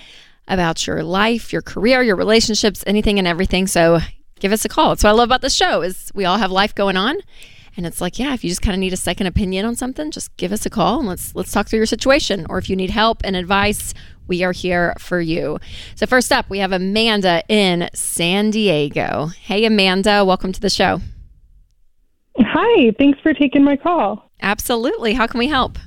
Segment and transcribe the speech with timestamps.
[0.48, 3.66] about your life, your career, your relationships, anything and everything.
[3.66, 4.00] So
[4.40, 4.90] give us a call.
[4.90, 7.16] That's what I love about the show is we all have life going on.
[7.76, 10.10] And it's like, yeah, if you just kind of need a second opinion on something,
[10.10, 12.46] just give us a call and let's let's talk through your situation.
[12.50, 13.94] Or if you need help and advice,
[14.26, 15.58] we are here for you.
[15.94, 19.28] So first up, we have Amanda in San Diego.
[19.40, 21.00] Hey Amanda, welcome to the show.
[22.38, 24.30] Hi, thanks for taking my call.
[24.42, 25.14] Absolutely.
[25.14, 25.78] How can we help?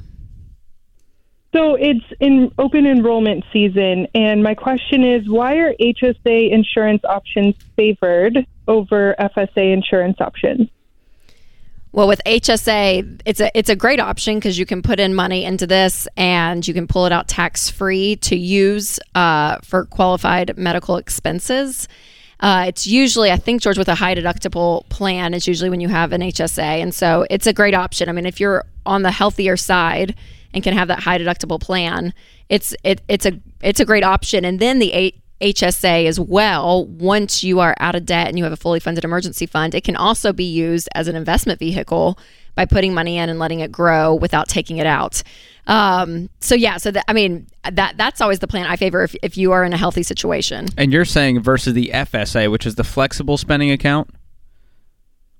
[1.55, 7.55] So it's in open enrollment season, and my question is why are HSA insurance options
[7.77, 10.67] favored over FSA insurance options?
[11.93, 15.45] Well, with HSA, it's a it's a great option because you can put in money
[15.45, 20.57] into this and you can pull it out tax free to use uh, for qualified
[20.57, 21.87] medical expenses.
[22.41, 25.87] Uh, it's usually, I think, George, with a high deductible plan, it's usually when you
[25.87, 26.59] have an HSA.
[26.59, 28.09] And so it's a great option.
[28.09, 30.15] I mean, if you're on the healthier side
[30.55, 32.13] and can have that high deductible plan,
[32.49, 34.45] it's it, it's a it's a great option.
[34.45, 38.53] And then the HSA as well, once you are out of debt and you have
[38.53, 42.17] a fully funded emergency fund, it can also be used as an investment vehicle
[42.55, 45.21] by putting money in and letting it grow without taking it out.
[45.67, 49.13] Um, so yeah, so that, I mean that that's always the plan I favor if,
[49.21, 50.67] if you are in a healthy situation.
[50.77, 54.09] And you're saying versus the FSA, which is the flexible spending account.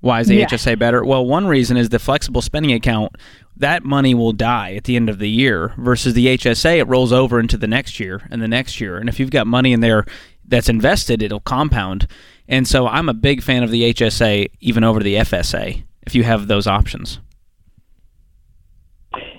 [0.05, 0.45] Why is the yeah.
[0.45, 1.03] HSA better?
[1.03, 3.15] Well, one reason is the flexible spending account.
[3.57, 6.77] That money will die at the end of the year versus the HSA.
[6.77, 8.97] It rolls over into the next year and the next year.
[8.97, 10.05] And if you've got money in there
[10.47, 12.05] that's invested, it'll compound.
[12.47, 16.23] And so I'm a big fan of the HSA even over the FSA if you
[16.23, 17.19] have those options.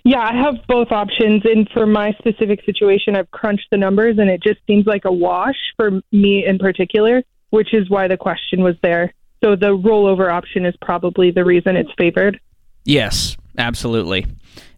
[0.04, 1.42] Yeah, I have both options.
[1.44, 5.12] And for my specific situation, I've crunched the numbers and it just seems like a
[5.12, 9.14] wash for me in particular, which is why the question was there.
[9.42, 12.40] So the rollover option is probably the reason it's favored.
[12.84, 14.26] Yes, absolutely.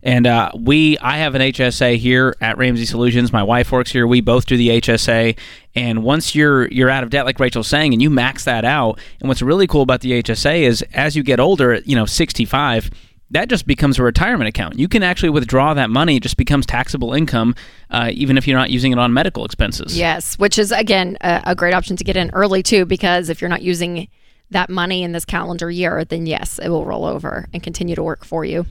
[0.03, 3.33] And uh, we, I have an HSA here at Ramsey Solutions.
[3.33, 4.07] My wife works here.
[4.07, 5.37] We both do the HSA.
[5.75, 9.01] And once you're you're out of debt, like Rachel's saying, and you max that out.
[9.21, 12.91] And what's really cool about the HSA is, as you get older, you know, 65
[13.31, 14.79] that just becomes a retirement account.
[14.79, 17.55] You can actually withdraw that money; it just becomes taxable income,
[17.91, 19.99] uh, even if you're not using it on medical expenses.
[19.99, 23.41] Yes, which is again a, a, great option to get in early too, because if
[23.41, 24.09] you're not using
[24.51, 28.03] that money in this calendar year, then yes, it will roll over and continue to
[28.03, 28.65] work for you.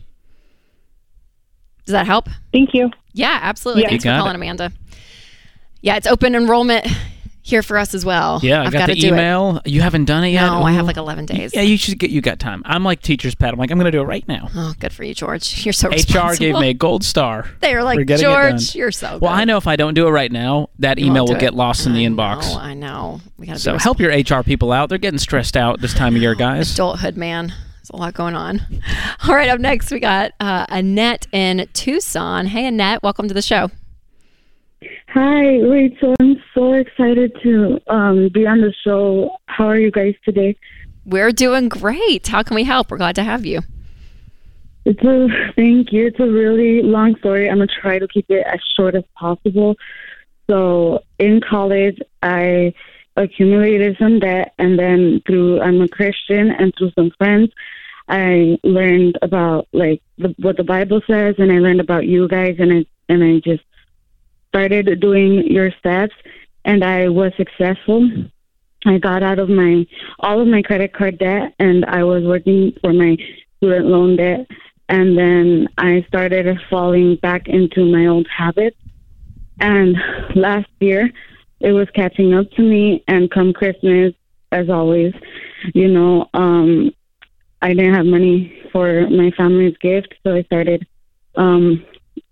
[1.86, 2.28] Does that help?
[2.52, 2.92] Thank you.
[3.14, 3.84] Yeah, absolutely.
[3.84, 3.90] Yeah.
[3.90, 4.36] Thanks for calling, it.
[4.36, 4.72] Amanda.
[5.82, 6.86] Yeah, it's open enrollment
[7.48, 8.42] here for us as well.
[8.44, 9.62] Yeah, I I've got, got the email.
[9.64, 10.46] You haven't done it yet?
[10.46, 11.54] No, I have like 11 days.
[11.54, 12.10] Yeah, you should get.
[12.10, 12.62] You got time.
[12.66, 13.54] I'm like teacher's pet.
[13.54, 14.50] I'm like, I'm going to do it right now.
[14.54, 15.66] Oh, good for you, George.
[15.66, 17.46] You're so HR gave me a gold star.
[17.60, 19.14] They were like, George, you're so.
[19.14, 19.22] Good.
[19.22, 21.86] Well, I know if I don't do it right now, that email will get lost
[21.86, 22.54] in the I inbox.
[22.54, 23.22] Know, I know.
[23.38, 24.90] We got so help your HR people out.
[24.90, 26.74] They're getting stressed out this time of year, guys.
[26.74, 27.48] Adulthood, man.
[27.48, 28.62] There's a lot going on.
[29.28, 32.48] All right, up next we got uh, Annette in Tucson.
[32.48, 33.72] Hey, Annette, welcome to the show.
[35.10, 36.16] Hi, Rachel.
[36.20, 39.38] I'm so excited to um, be on the show.
[39.48, 40.56] How are you guys today?
[41.06, 42.28] We're doing great.
[42.28, 42.92] How can we help?
[42.92, 43.62] We're glad to have you.
[44.86, 46.08] It's a thank you.
[46.08, 47.50] It's a really long story.
[47.50, 49.76] I'm gonna try to keep it as short as possible.
[50.50, 52.74] So in college, I
[53.18, 57.52] accumulated some debt, and then through I'm a Christian, and through some friends,
[58.08, 62.56] I learned about like the, what the Bible says, and I learned about you guys,
[62.60, 63.64] and I and I just
[64.58, 66.16] started doing your steps
[66.66, 68.10] and I was successful.
[68.88, 69.86] I got out of my
[70.20, 73.18] all of my credit card debt and I was working for my
[73.58, 74.48] student loan debt
[74.90, 78.78] and then I started falling back into my old habits.
[79.60, 79.96] And
[80.34, 81.12] last year
[81.60, 84.16] it was catching up to me and come Christmas
[84.52, 85.14] as always,
[85.76, 86.92] you know, um
[87.62, 90.88] I didn't have money for my family's gift, so I started
[91.36, 91.86] um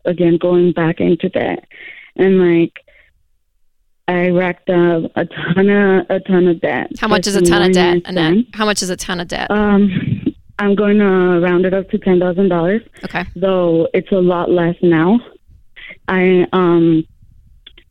[0.06, 1.68] again going back into debt
[2.15, 2.73] and like
[4.07, 6.91] I racked up a ton of a ton of debt.
[7.00, 8.45] How much is a ton of debt, Annette?
[8.53, 9.50] How much is a ton of debt?
[9.50, 12.81] Um, I'm going to round it up to ten thousand dollars.
[13.03, 13.25] Okay.
[13.35, 15.19] Though it's a lot less now.
[16.07, 17.06] I um,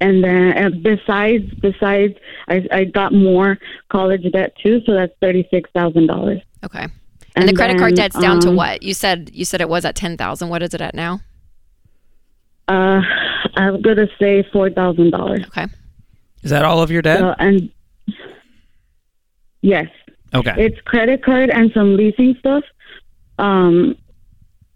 [0.01, 2.15] and then and besides besides
[2.49, 3.59] I I got more
[3.91, 6.41] college debt too, so that's thirty six thousand dollars.
[6.65, 6.87] Okay.
[7.37, 8.83] And, and the credit then, card debt's down um, to what?
[8.85, 10.49] You said you said it was at ten thousand.
[10.49, 11.21] What is it at now?
[12.69, 13.01] Uh,
[13.57, 15.45] I'm gonna say four thousand dollars.
[15.49, 15.67] Okay.
[16.43, 17.21] Is that all of your debt?
[17.21, 17.71] So, and
[19.63, 19.87] yes,
[20.35, 20.55] okay.
[20.59, 22.65] it's credit card and some leasing stuff.
[23.39, 23.97] Um,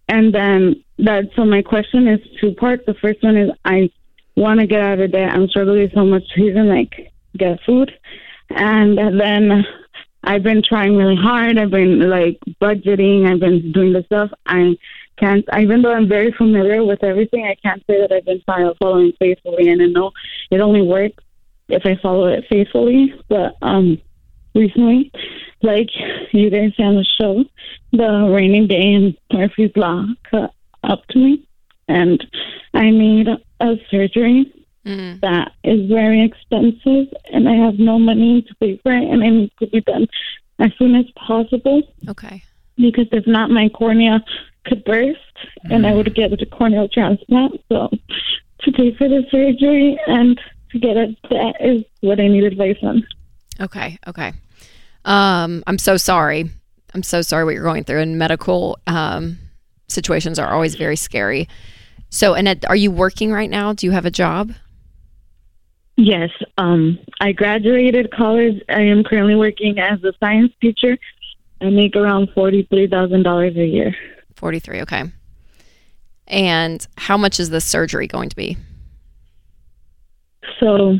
[0.08, 1.30] and then that.
[1.36, 2.84] So my question is two parts.
[2.86, 3.90] The first one is I
[4.36, 5.30] want to get out of debt.
[5.30, 7.92] I'm struggling so much to even like get food,
[8.50, 9.64] and then
[10.24, 11.58] I've been trying really hard.
[11.58, 13.30] I've been like budgeting.
[13.30, 14.30] I've been doing the stuff.
[14.46, 14.76] I
[15.18, 19.12] can't, even though I'm very familiar with everything, I can't say that I've been following
[19.18, 19.68] faithfully.
[19.68, 20.12] And I know
[20.50, 21.22] it only works
[21.68, 23.14] if I follow it faithfully.
[23.28, 24.00] But um,
[24.54, 25.12] recently,
[25.62, 25.88] like
[26.32, 27.44] you guys say on the show,
[27.92, 30.52] the rainy day in Murphy's Law cut
[30.84, 31.48] up to me,
[31.88, 32.24] and
[32.74, 33.28] I need
[33.60, 34.52] a surgery
[34.86, 35.20] Mm.
[35.20, 39.30] that is very expensive, and I have no money to pay for it, and it
[39.30, 40.06] needs to be done
[40.60, 42.42] as soon as possible Okay.
[42.78, 44.24] because if not, my cornea
[44.68, 45.18] could burst,
[45.70, 47.60] and I would get a corneal transplant.
[47.68, 47.88] So,
[48.60, 52.76] to pay for the surgery and to get it, that is what I need advice
[52.82, 53.06] on.
[53.60, 53.98] Okay.
[54.06, 54.32] Okay.
[55.04, 56.50] Um, I'm so sorry.
[56.94, 58.00] I'm so sorry what you're going through.
[58.00, 59.38] And medical um,
[59.88, 61.48] situations are always very scary.
[62.10, 63.72] So, Annette, are you working right now?
[63.72, 64.52] Do you have a job?
[65.96, 68.62] Yes, um, I graduated college.
[68.68, 70.96] I am currently working as a science teacher.
[71.60, 73.96] I make around forty-three thousand dollars a year.
[74.38, 74.80] 43.
[74.82, 75.04] Okay.
[76.26, 78.56] And how much is this surgery going to be?
[80.60, 80.98] So,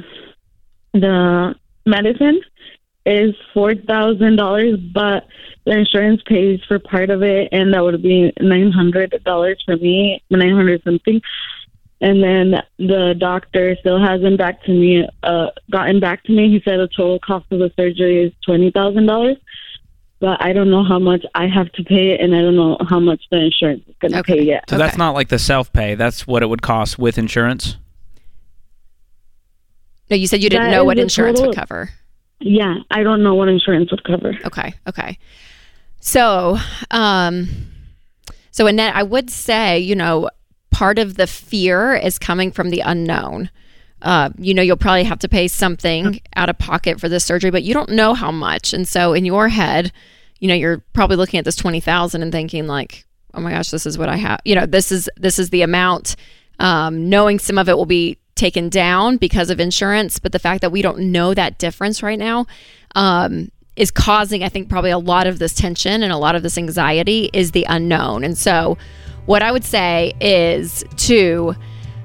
[0.93, 1.55] the
[1.87, 2.40] medicine
[3.06, 5.26] is four thousand dollars, but
[5.64, 9.76] the insurance pays for part of it, and that would be nine hundred dollars for
[9.76, 11.20] me, nine hundred something.
[12.00, 16.49] And then the doctor still hasn't back to me, uh, gotten back to me.
[16.49, 19.37] He said the total cost of the surgery is twenty thousand dollars,
[20.20, 22.76] but I don't know how much I have to pay it, and I don't know
[22.88, 24.38] how much the insurance is going to Okay.
[24.38, 24.65] pay yet.
[24.69, 25.94] So that's not like the self pay.
[25.94, 27.76] That's what it would cost with insurance.
[30.11, 31.91] No, you said you didn't That know what the insurance would cover.
[32.41, 34.35] Yeah, I don't know what insurance would cover.
[34.44, 34.75] Okay.
[34.88, 35.19] Okay.
[36.00, 36.56] So,
[36.91, 37.49] um,
[38.50, 40.31] so Annette, I would say, you know,
[40.70, 43.50] part of the fear is coming from the unknown.
[44.02, 47.50] Uh, you know, you'll probably have to pay something out of pocket for this surgery,
[47.50, 48.72] but you don't know how much.
[48.72, 49.92] And so, in your head,
[50.38, 53.04] you know, you're probably looking at this twenty thousand and thinking like,
[53.34, 55.62] "Oh my gosh, this is what I have." You know, this is this is the
[55.62, 56.16] amount.
[56.60, 60.60] Um, knowing some of it will be taken down because of insurance, but the fact
[60.62, 62.46] that we don't know that difference right now
[62.94, 66.42] um, is causing, I think, probably a lot of this tension and a lot of
[66.42, 68.24] this anxiety is the unknown.
[68.24, 68.78] And so,
[69.26, 71.54] what I would say is to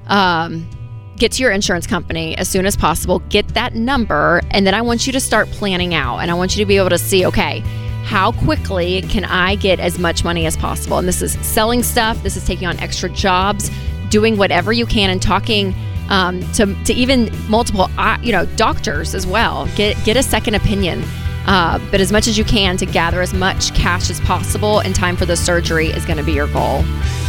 [0.08, 0.68] um,
[1.16, 4.82] get to your insurance company as soon as possible, get that number, and then I
[4.82, 6.18] want you to start planning out.
[6.18, 7.60] And I want you to be able to see, okay,
[8.04, 10.98] how quickly can I get as much money as possible?
[10.98, 13.70] And this is selling stuff, this is taking on extra jobs,
[14.10, 15.74] doing whatever you can, and talking.
[16.10, 20.54] Um, to, to even multiple uh, you know doctors as well get get a second
[20.54, 21.02] opinion
[21.46, 24.92] uh, but as much as you can to gather as much cash as possible in
[24.92, 26.82] time for the surgery is going to be your goal.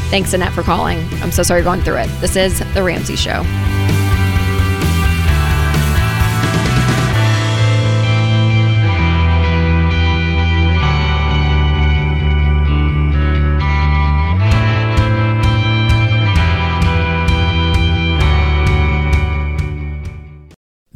[0.10, 1.00] Thanks annette for calling.
[1.22, 2.10] I'm so sorry you're going through it.
[2.22, 3.43] This is the ramsey show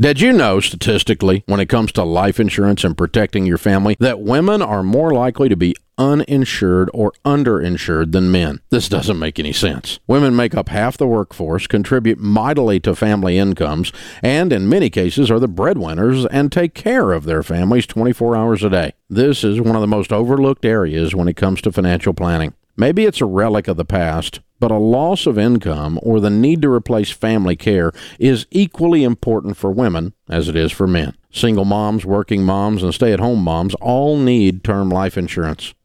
[0.02, 4.22] Did you know statistically, when it comes to life insurance and protecting your family, that
[4.22, 8.62] women are more likely to be uninsured or underinsured than men?
[8.70, 10.00] This doesn't make any sense.
[10.08, 13.92] Women make up half the workforce, contribute mightily to family incomes,
[14.24, 18.64] and in many cases are the breadwinners and take care of their families 24 hours
[18.64, 18.94] a day.
[19.10, 22.54] This is one of the most overlooked areas when it comes to financial planning.
[22.80, 26.62] Maybe it's a relic of the past, but a loss of income or the need
[26.62, 31.18] to replace family care is equally important for women as it is for men.
[31.30, 35.74] Single moms, working moms, and stay at home moms all need term life insurance.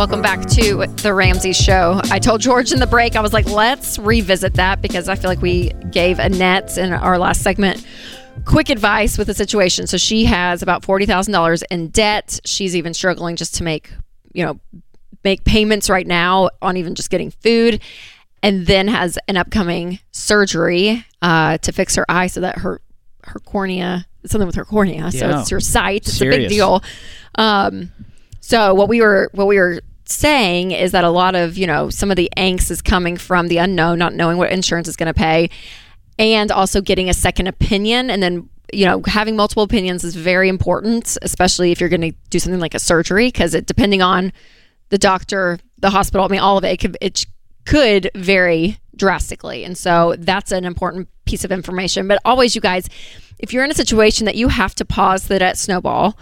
[0.00, 2.00] Welcome back to the Ramsey Show.
[2.04, 5.28] I told George in the break, I was like, let's revisit that because I feel
[5.28, 7.86] like we gave Annette in our last segment
[8.46, 9.86] quick advice with the situation.
[9.86, 12.40] So she has about $40,000 in debt.
[12.46, 13.92] She's even struggling just to make,
[14.32, 14.58] you know,
[15.22, 17.82] make payments right now on even just getting food,
[18.42, 22.80] and then has an upcoming surgery uh, to fix her eye so that her
[23.24, 26.08] her cornea something with her cornea, so it's her sight.
[26.08, 26.82] It's a big deal.
[27.34, 27.92] Um,
[28.40, 31.90] so what we were what we were saying is that a lot of you know
[31.90, 35.06] some of the angst is coming from the unknown, not knowing what insurance is going
[35.06, 35.50] to pay,
[36.18, 40.48] and also getting a second opinion, and then you know having multiple opinions is very
[40.48, 44.32] important, especially if you're going to do something like a surgery, because it depending on
[44.90, 47.26] the doctor, the hospital, I mean all of it, it could it
[47.64, 52.08] could vary drastically, and so that's an important piece of information.
[52.08, 52.88] But always, you guys,
[53.38, 56.18] if you're in a situation that you have to pause the debt snowball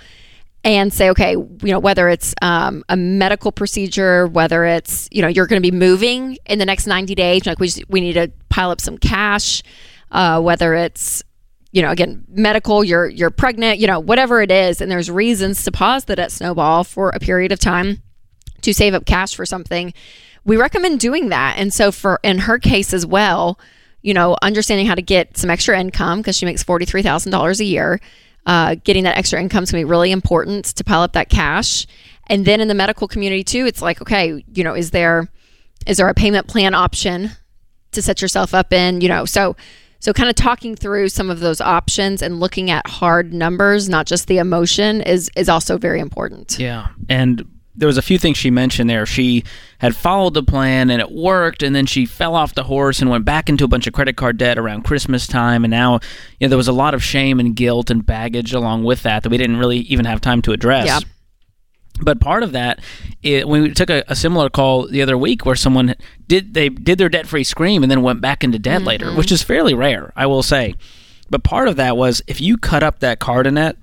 [0.64, 5.28] and say, okay, you know, whether it's um, a medical procedure, whether it's, you know,
[5.28, 8.14] you're going to be moving in the next 90 days, like we, just, we need
[8.14, 9.62] to pile up some cash,
[10.10, 11.22] uh, whether it's,
[11.70, 14.80] you know, again, medical, you're, you're pregnant, you know, whatever it is.
[14.80, 18.02] And there's reasons to pause the debt snowball for a period of time
[18.62, 19.92] to save up cash for something.
[20.44, 21.56] We recommend doing that.
[21.58, 23.60] And so for, in her case as well,
[24.02, 28.00] you know, understanding how to get some extra income because she makes $43,000 a year
[28.46, 31.28] uh, getting that extra income is going to be really important to pile up that
[31.28, 31.86] cash.
[32.28, 35.28] And then in the medical community too, it's like, okay, you know, is there
[35.86, 37.30] is there a payment plan option
[37.92, 39.00] to set yourself up in?
[39.00, 39.56] You know, so
[40.00, 44.06] so kind of talking through some of those options and looking at hard numbers, not
[44.06, 46.58] just the emotion, is is also very important.
[46.58, 46.88] Yeah.
[47.08, 47.44] And
[47.78, 49.06] there was a few things she mentioned there.
[49.06, 49.44] She
[49.78, 53.08] had followed the plan and it worked, and then she fell off the horse and
[53.08, 55.64] went back into a bunch of credit card debt around Christmas time.
[55.64, 56.00] And now,
[56.38, 59.22] you know, there was a lot of shame and guilt and baggage along with that
[59.22, 60.86] that we didn't really even have time to address.
[60.86, 61.00] Yeah.
[62.00, 62.80] But part of that,
[63.22, 65.94] it, we took a, a similar call the other week where someone
[66.26, 69.18] did they did their debt free scream and then went back into debt later, mm-hmm.
[69.18, 70.74] which is fairly rare, I will say.
[71.30, 73.76] But part of that was if you cut up that card in that,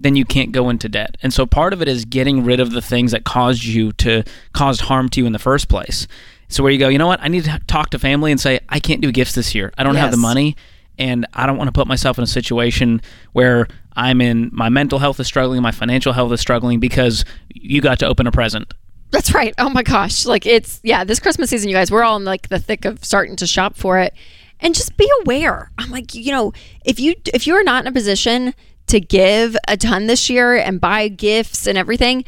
[0.00, 1.16] then you can't go into debt.
[1.22, 4.24] And so part of it is getting rid of the things that caused you to
[4.52, 6.08] caused harm to you in the first place.
[6.48, 7.20] So where you go, you know what?
[7.22, 9.72] I need to talk to family and say I can't do gifts this year.
[9.78, 10.56] I don't have the money
[10.98, 13.00] and I don't want to put myself in a situation
[13.32, 17.80] where I'm in my mental health is struggling, my financial health is struggling because you
[17.80, 18.72] got to open a present.
[19.10, 19.54] That's right.
[19.58, 20.26] Oh my gosh.
[20.26, 23.04] Like it's yeah, this Christmas season, you guys, we're all in like the thick of
[23.04, 24.14] starting to shop for it.
[24.60, 25.70] And just be aware.
[25.78, 26.52] I'm like, you know,
[26.84, 28.54] if you if you're not in a position
[28.90, 32.24] to give a ton this year and buy gifts and everything,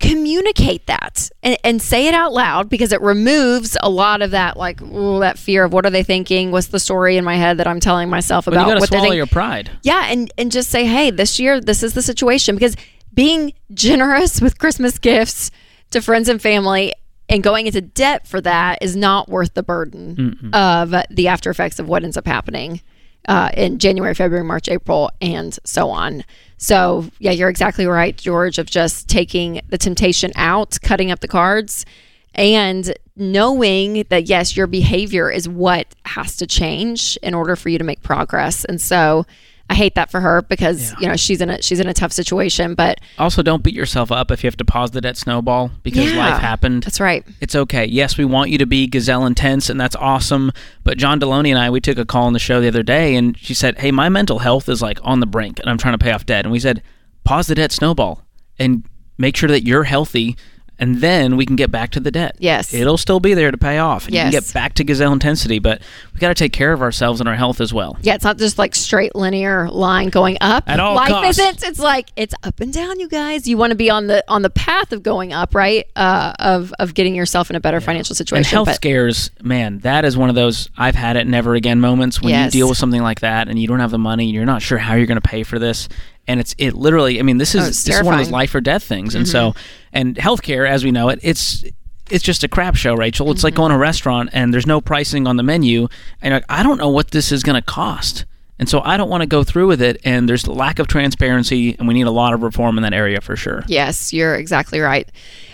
[0.00, 4.56] communicate that and, and say it out loud because it removes a lot of that
[4.56, 6.50] like ooh, that fear of what are they thinking?
[6.50, 8.90] What's the story in my head that I'm telling myself about you got to what
[8.90, 9.70] they're swallow your pride.
[9.82, 12.76] Yeah, and and just say, hey, this year this is the situation because
[13.12, 15.50] being generous with Christmas gifts
[15.90, 16.94] to friends and family
[17.28, 21.78] and going into debt for that is not worth the burden of the after effects
[21.78, 22.80] of what ends up happening
[23.28, 26.24] uh, in January, February, March, April, and so on.
[26.56, 31.28] So yeah, you're exactly right, George, of just taking the temptation out, cutting up the
[31.28, 31.86] cards,
[32.34, 37.78] and knowing that yes, your behavior is what has to change in order for you
[37.78, 38.64] to make progress.
[38.64, 39.26] And so
[39.70, 42.12] I hate that for her because you know she's in a she's in a tough
[42.12, 45.70] situation, but Also, don't beat yourself up if you have to pause the debt snowball
[45.84, 46.18] because Yeah.
[46.18, 46.82] life happened.
[46.82, 47.24] that's right.
[47.40, 47.86] It's okay.
[47.86, 50.50] Yes, we want you to be gazelle intense, and that's awesome.
[50.82, 53.14] But John Deloney and I, we took a call on the show the other day,
[53.14, 55.94] and she said, "Hey, my mental health is like on the brink, and I'm trying
[55.94, 56.82] to pay off debt." And we said,
[57.22, 58.22] "Pause the debt snowball
[58.58, 58.84] and
[59.18, 60.36] make sure that you're healthy,
[60.80, 62.34] and then we can get back to the debt.
[62.38, 62.74] Yes.
[62.74, 64.06] it'll still be there to pay off.
[64.06, 64.32] And You Yes.
[64.32, 65.80] can get back to gazelle intensity, but
[66.12, 67.96] we got to take care of ourselves and our health as well.
[68.02, 70.64] Yeah, it's not just like straight linear line going up.
[70.68, 71.38] At all Life costs.
[71.38, 71.62] isn't.
[71.62, 73.46] It's like it's up and down, you guys.
[73.46, 75.86] You want to be on the on the path of going up, right?
[75.94, 78.40] Uh, of of getting yourself in a better financial situation.
[78.40, 81.80] And health But- scares, man, that is one of those I've had it never again
[81.80, 82.54] moments when Yes.
[82.54, 84.62] you deal with something like that and you don't have the money and you're not
[84.62, 85.88] sure how you're going to pay for this.
[86.30, 88.28] And it's it literally, I mean, this is Oh, it's this is one of those.
[88.28, 88.34] Mm-hmm.
[88.34, 89.14] life or death things.
[89.14, 89.54] And so,
[89.92, 91.64] and healthcare, as we know it, it's
[92.08, 93.30] it's just a crap show, Rachel.
[93.30, 93.46] It's Mm-hmm.
[93.46, 95.88] like going to a restaurant and there's no pricing on the menu,
[96.22, 98.24] and like, I don't know what this is going to cost.
[98.58, 100.00] And so I don't want to go through with it.
[100.04, 103.20] And there's lack of transparency, and we need a lot of reform in that area
[103.22, 103.64] for sure.
[103.68, 105.10] Yes, you're exactly right.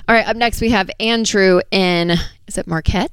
[0.08, 2.10] All right, up next we have Andrew in
[2.48, 3.12] is it Marquette?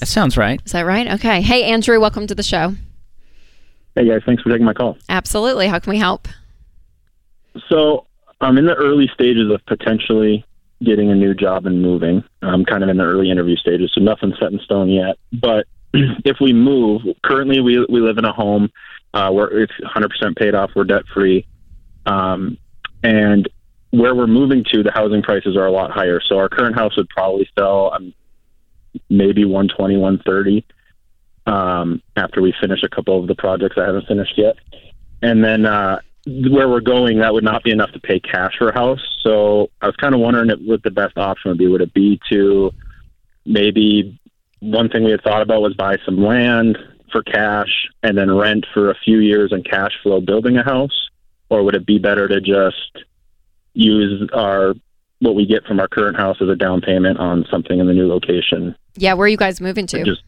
[0.00, 0.60] That sounds right.
[0.66, 1.06] Is that right?
[1.14, 1.40] Okay.
[1.40, 2.74] Hey Andrew, welcome to the show.
[3.94, 4.96] Hey guys, thanks for taking my call.
[5.08, 5.68] Absolutely.
[5.68, 6.28] How can we help?
[7.68, 8.06] So
[8.40, 10.44] I'm in the early stages of potentially
[10.82, 12.24] getting a new job and moving.
[12.42, 15.16] I'm kind of in the early interview stages, so nothing's set in stone yet.
[15.32, 18.70] But if we move, currently we we live in a home
[19.14, 21.46] uh, where it's 100% paid off, we're debt free,
[22.06, 22.58] um,
[23.02, 23.48] and
[23.90, 26.20] where we're moving to, the housing prices are a lot higher.
[26.28, 28.12] So our current house would probably sell um,
[29.08, 30.66] maybe 120, 130
[31.46, 34.56] um, after we finish a couple of the projects I haven't finished yet.
[35.22, 38.68] And then uh, where we're going, that would not be enough to pay cash for
[38.70, 39.00] a house.
[39.22, 41.66] So I was kind of wondering if, what the best option would be.
[41.66, 42.72] Would it be to
[43.44, 44.18] maybe
[44.60, 46.78] one thing we had thought about was buy some land
[47.12, 51.08] for cash and then rent for a few years and cash flow building a house,
[51.50, 53.04] or would it be better to just
[53.74, 54.74] use our
[55.20, 57.92] what we get from our current house as a down payment on something in the
[57.92, 58.74] new location?
[58.96, 60.02] Yeah, where are you guys moving to?
[60.04, 60.22] Just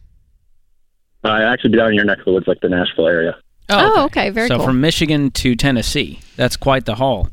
[1.23, 3.35] I actually be down in your neck of the woods, like the Nashville area.
[3.69, 4.55] Oh, okay, very cool.
[4.55, 4.67] so cool.
[4.67, 7.29] from Michigan to Tennessee, that's quite the haul.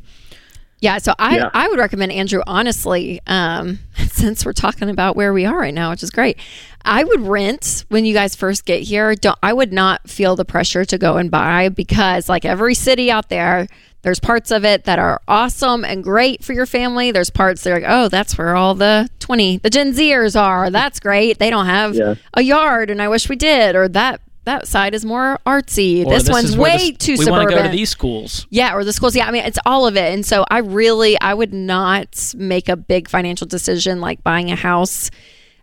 [0.80, 1.50] Yeah, so I, Yeah.
[1.54, 3.78] I would recommend Andrew honestly, um,
[4.10, 6.38] since we're talking about where we are right now, which is great.
[6.84, 9.14] I would rent when you guys first get here.
[9.14, 13.10] Don't I would not feel the pressure to go and buy because like every city
[13.10, 13.66] out there,
[14.02, 17.10] there's parts of it that are awesome and great for your family.
[17.10, 20.68] There's parts that are like, oh, that's where all the twenty the Gen Zers are.
[20.68, 21.38] That's great.
[21.38, 22.16] They don't have Yeah.
[22.34, 23.74] a yard, and I wish we did.
[23.74, 26.04] Or that that side is more artsy.
[26.06, 27.32] Or this, one's way the- too we suburban.
[27.38, 28.46] want to go to these schools.
[28.50, 29.16] Yeah, or the schools.
[29.16, 30.12] Yeah, I mean, it's all of it.
[30.12, 34.56] And so I really, I would not make a big financial decision like buying a
[34.56, 35.10] house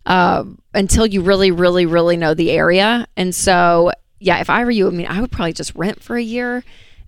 [0.05, 3.07] uh, until you really, really, really know the area.
[3.15, 6.15] And so, yeah, if I were you, I mean, I would probably just rent for
[6.17, 6.63] a year.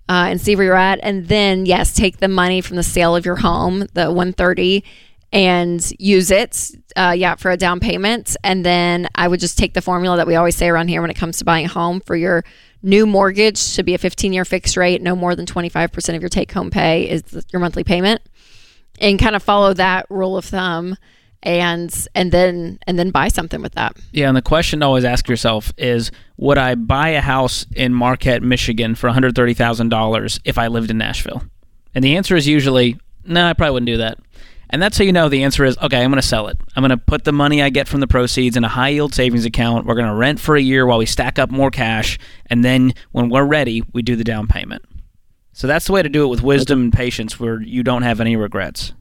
[0.06, 3.16] Uh, and see where you're at, and then yes, take the money from the sale
[3.16, 4.84] of your home, the 130,
[5.34, 8.36] and use it, uh, yeah, for a down payment.
[8.44, 11.10] And then I would just take the formula that we always say around here when
[11.10, 12.44] it comes to buying a home for your
[12.84, 16.28] new mortgage should be a 15 year fixed rate, no more than 25% of your
[16.28, 18.22] take home pay is your monthly payment,
[19.00, 20.96] and kind of follow that rule of thumb,
[21.42, 23.96] and and then and then buy something with that.
[24.12, 27.92] Yeah, and the question to always ask yourself is would I buy a house in
[27.92, 31.42] Marquette, Michigan for $130,000 if I lived in Nashville?
[31.92, 34.18] And the answer is usually, no, I probably wouldn't do that.
[34.74, 36.58] And that's how you know the answer is, okay, I'm going to sell it.
[36.74, 39.14] I'm going to put the money I get from the proceeds in a high yield
[39.14, 39.86] savings account.
[39.86, 42.18] We're going to rent for a year while we stack up more cash.
[42.46, 44.84] And then when we're ready, we do the down payment.
[45.52, 48.20] So that's the way to do it with wisdom and patience where you don't have
[48.20, 48.92] any regrets.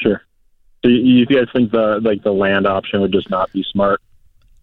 [0.00, 0.20] Sure.
[0.84, 4.00] So you, you guys think the like the land option would just not be smart?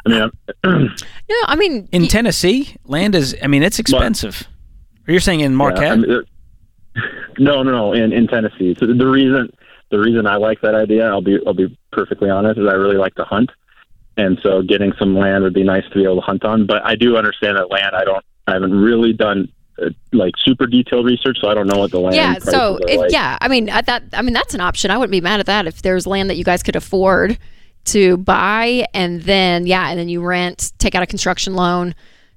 [0.06, 0.96] I mean, I'm-
[1.30, 4.46] No, I mean, In y- Tennessee, land is, I mean, it's expensive.
[5.08, 5.82] Or you're saying in Marquette?
[5.82, 6.24] Yeah, I mean,
[7.40, 7.94] no, no, no.
[7.94, 9.50] In in Tennessee, so the reason
[9.94, 12.98] the reason I like that idea, I'll be I'll be perfectly honest, is I really
[12.98, 13.52] like to hunt,
[14.18, 16.66] and so getting some land would be nice to be able to hunt on.
[16.66, 17.96] But I do understand that land.
[17.96, 18.26] I don't.
[18.48, 22.00] I haven't really done uh, like super detailed research, so I don't know what the
[22.00, 22.16] land.
[22.16, 22.18] Is.
[22.18, 22.52] Yeah.
[22.52, 23.12] So if, like.
[23.12, 24.04] yeah, I mean at that.
[24.14, 24.90] I mean that's an option.
[24.90, 27.38] I wouldn't be mad at that if there's land that you guys could afford
[27.86, 31.94] to buy, and then yeah, and then you rent, take out a construction loan,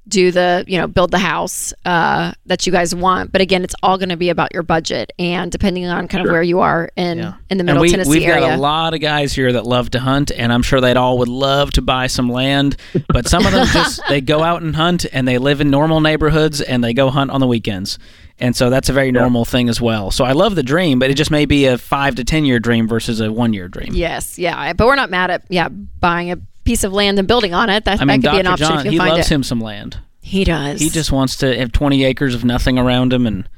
[0.09, 3.33] do the you know build the house uh, that you guys want.
[3.33, 6.31] But again, it's all going to be about your budget and depending on kind of
[6.31, 7.35] where you are in Yeah.
[7.51, 8.40] in the And middle we, Tennessee we've area.
[8.40, 11.19] got a lot of guys here that love to hunt, and I'm sure they'd all
[11.19, 12.77] would love to buy some land.
[13.09, 16.01] But some of them just they go out and hunt, and they live in normal
[16.01, 17.99] neighborhoods, and they go hunt on the weekends,
[18.38, 20.11] and so that's a very normal thing as well.
[20.12, 22.61] So I love the dream, but it just may be a five to ten year
[22.61, 23.92] dream versus a one year dream.
[23.92, 27.55] Yes, yeah, but we're not mad at yeah buying a piece of land and building
[27.55, 27.85] on it.
[27.85, 28.52] That, I mean, that could be an Dr.
[28.64, 29.33] option John, if you he loves it.
[29.33, 29.98] him some land.
[30.20, 30.81] He does.
[30.81, 33.48] He just wants to have 20 acres of nothing around him, and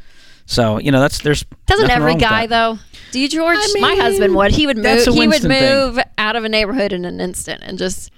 [0.44, 2.78] so you know that's there's Doesn't every guy though?
[3.10, 3.56] Do you, George?
[3.58, 4.52] I My husband would.
[4.52, 5.04] He would move.
[5.06, 5.48] He would thing.
[5.48, 8.10] move out of a neighborhood in an instant and just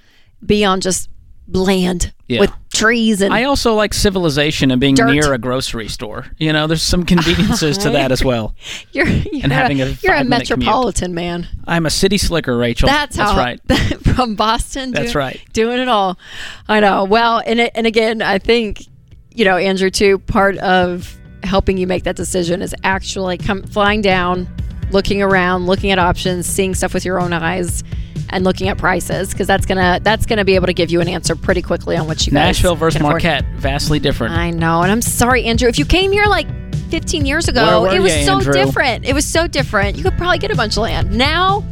[0.44, 1.09] be on just
[1.52, 2.40] land Yeah.
[2.40, 5.10] with trees and I also like civilization and being Dirt.
[5.10, 6.26] near a grocery store.
[6.38, 8.54] You know, there's some conveniences to that as well.
[8.92, 10.58] you're you're, and having a you're a five-minute commute.
[10.66, 11.48] metropolitan man.
[11.66, 12.88] I'm a city slicker, Rachel.
[12.88, 13.60] That's how right.
[14.14, 14.92] from Boston.
[14.92, 15.40] That's doing- right.
[15.52, 16.18] Doing it all.
[16.68, 17.04] I know.
[17.04, 18.84] Well, and it, and again, I think
[19.34, 20.18] you know, Andrew, too.
[20.18, 24.48] Part of helping you make that decision is actually come flying down,
[24.90, 27.82] looking around, looking at options, seeing stuff with your own eyes,
[28.30, 31.08] and looking at prices because that's gonna that's gonna be able to give you an
[31.08, 33.00] answer pretty quickly on what you guys Nashville versus.
[33.02, 34.34] Marquette, vastly different.
[34.34, 35.68] I know, and I'm sorry, Andrew.
[35.68, 36.46] If you came here like
[36.90, 38.52] 15 years ago, it was ya, so Andrew?
[38.52, 39.04] different.
[39.04, 39.96] It was so different.
[39.96, 41.12] You could probably get a bunch of land.
[41.16, 41.64] Now,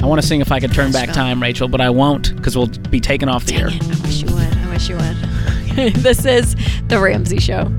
[0.00, 2.56] I want to sing if I could turn back time, Rachel, but I won't because
[2.56, 3.68] we'll be taken off the air.
[3.68, 4.56] It, I wish you would.
[4.56, 5.94] I wish you would.
[6.02, 6.54] this is
[6.88, 7.70] the Ramsey Show.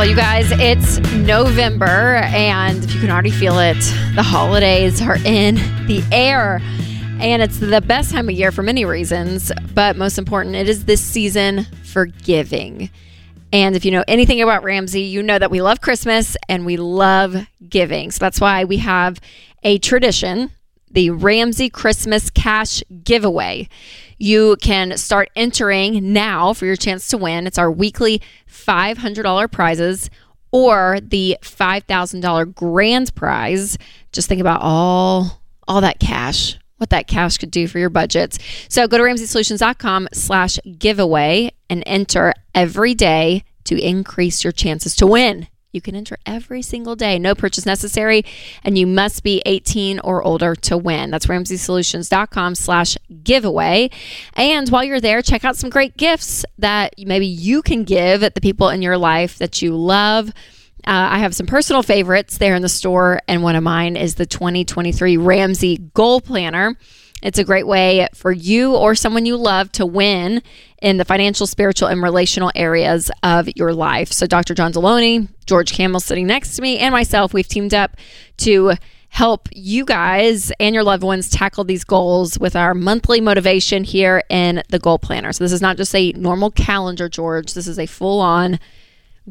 [0.00, 3.76] Well, you guys, it's November, and if you can already feel it,
[4.14, 6.58] the holidays are in the air.
[7.20, 10.86] And it's the best time of year for many reasons, but most important, it is
[10.86, 12.88] this season for giving.
[13.52, 16.78] And if you know anything about Ramsey, you know that we love Christmas and we
[16.78, 17.36] love
[17.68, 18.10] giving.
[18.10, 19.20] So that's why we have
[19.64, 20.50] a tradition,
[20.90, 23.68] the Ramsey Christmas Cash Giveaway.
[24.20, 27.46] You can start entering now for your chance to win.
[27.46, 30.10] It's our weekly $500 prizes
[30.52, 33.78] or the $5,000 grand prize.
[34.12, 38.38] Just think about all all that cash what that cash could do for your budgets.
[38.68, 45.06] So go to RamseySolutions.com slash giveaway and enter every day to increase your chances to
[45.06, 45.46] win.
[45.72, 48.24] You can enter every single day, no purchase necessary,
[48.64, 51.10] and you must be 18 or older to win.
[51.10, 53.90] That's RamseySolutions.com slash giveaway.
[54.34, 58.40] And while you're there, check out some great gifts that maybe you can give the
[58.42, 60.30] people in your life that you love.
[60.86, 64.16] Uh, I have some personal favorites there in the store, and one of mine is
[64.16, 66.76] the 2023 Ramsey Goal Planner.
[67.22, 70.42] It's a great way for you or someone you love to win
[70.80, 74.12] in the financial, spiritual, and relational areas of your life.
[74.12, 74.54] So, Dr.
[74.54, 77.96] John Deloney, George Kamel sitting next to me, and myself, we've teamed up
[78.38, 78.74] to
[79.10, 84.22] help you guys and your loved ones tackle these goals with our monthly motivation here
[84.30, 85.32] in the Goal Planner.
[85.32, 87.52] So, this is not just a normal calendar, George.
[87.54, 88.58] This is a full on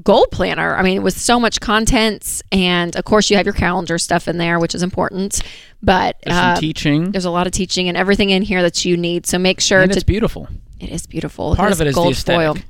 [0.04, 0.76] goal planner.
[0.76, 4.38] I mean, with so much contents, and of course, you have your calendar stuff in
[4.38, 5.42] there, which is important.
[5.82, 7.12] But There's some uh, teaching.
[7.12, 9.26] there's a lot of teaching and everything in here that you need.
[9.26, 9.98] So make sure and to.
[9.98, 10.48] it's beautiful.
[10.80, 11.56] it is beautiful.
[11.56, 12.66] Part of it is the gold aesthetic.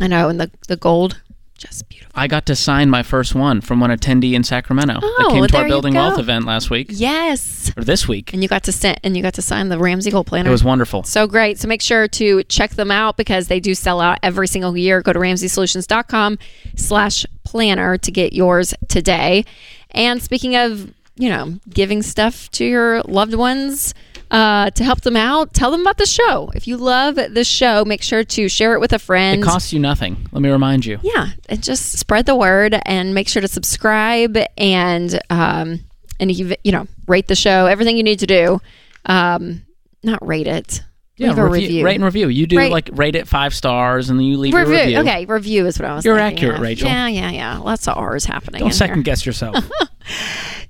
[0.00, 1.20] I know, and the the gold,
[1.56, 2.12] just beautiful.
[2.14, 5.46] I got to sign my first one from one attendee in Sacramento that Oh, came
[5.46, 5.94] to our Building.
[5.94, 8.32] Wealth event last week Yes, or this week.
[8.32, 10.48] and you got to send and you got to sign the Ramsey Goal Planner.
[10.48, 11.04] It was wonderful.
[11.04, 11.58] So great.
[11.58, 15.00] So make sure to check them out because they do sell out every single year.
[15.02, 16.38] Go to ramseysolutions.com
[16.76, 19.44] slash planner to get yours today.
[19.92, 23.94] And speaking of, you know, giving stuff to your loved ones
[24.30, 26.50] uh, to help them out, tell them about the show.
[26.54, 29.40] If you love the show, make sure to share it with a friend.
[29.40, 30.26] It costs you nothing.
[30.32, 30.98] Let me remind you.
[31.02, 35.80] yeah, and just spread the word and make sure to subscribe and um,
[36.18, 37.66] and you you know rate the show.
[37.66, 38.60] Everything you need to do.
[39.06, 39.64] Um,
[40.02, 40.82] not rate it.
[41.16, 41.84] Yeah, Leave a review, review.
[41.84, 42.28] rate and review.
[42.28, 44.74] You do Rate- like rate it five stars, and then you leave review.
[44.74, 44.98] review.
[44.98, 46.04] Okay, review is what I was.
[46.04, 46.60] You're accurate, of.
[46.62, 46.88] Rachel.
[46.88, 47.58] Yeah, yeah, yeah.
[47.58, 48.58] Lots of R's happening.
[48.60, 49.02] Don't second here.
[49.04, 49.54] guess yourself.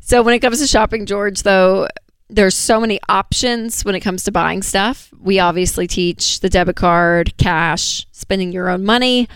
[0.07, 1.89] So when it comes to shopping, George, though,
[2.29, 5.11] there's so many options when it comes to buying stuff.
[5.19, 9.31] We obviously teach the debit card, cash, spending your own money,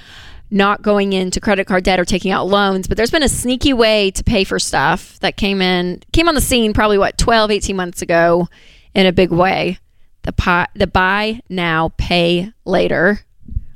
[0.50, 2.86] not going into credit card debt or taking out loans.
[2.86, 6.34] But there's been a sneaky way to pay for stuff that came in, came on
[6.34, 8.46] the scene probably what 12, 18 months ago
[8.94, 9.78] in a big way.
[10.24, 13.20] The pi- the buy now, pay later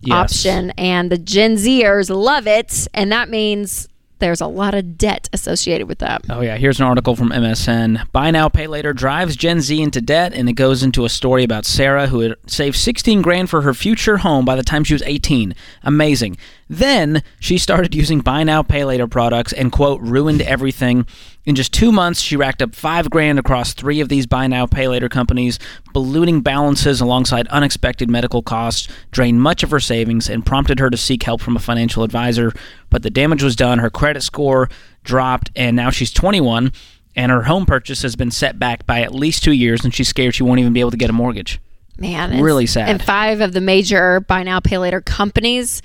[0.02, 0.14] Yes.
[0.44, 3.88] option, and the Gen Zers love it, and that means
[4.22, 6.24] there's a lot of debt associated with that.
[6.30, 8.10] Oh yeah, here's an article from MSN.
[8.12, 11.42] Buy now, pay later drives Gen Z into debt, and it goes into a story
[11.42, 14.94] about Sarah who had saved 16 grand for her future home by the time she
[14.94, 15.54] was 18.
[15.82, 16.36] Amazing.
[16.72, 21.06] Then she started using buy now, pay later products and quote ruined everything.
[21.44, 24.64] In just two months, she racked up five grand across three of these buy now,
[24.64, 25.58] pay later companies,
[25.92, 30.96] ballooning balances alongside unexpected medical costs, drained much of her savings, and prompted her to
[30.96, 32.54] seek help from a financial advisor.
[32.88, 33.78] But the damage was done.
[33.78, 34.70] Her credit score
[35.04, 36.72] dropped, and now she's 21,
[37.14, 40.08] and her home purchase has been set back by at least two years, and she's
[40.08, 41.60] scared she won't even be able to get a mortgage.
[41.98, 42.88] Man, Really sad.
[42.88, 45.82] And five of the major buy now, pay later companies